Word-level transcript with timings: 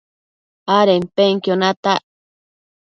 adenpenquio 0.77 1.53
natac 1.61 2.01